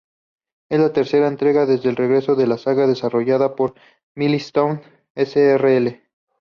Es 0.71 0.79
la 0.79 0.93
tercera 0.93 1.27
entrega 1.27 1.67
desde 1.67 1.87
el 1.89 1.95
regreso 1.95 2.33
de 2.33 2.47
la 2.47 2.57
saga 2.57 2.87
desarrollada 2.87 3.55
por 3.55 3.75
Milestone 4.15 4.81
S.r.l. 5.13 6.01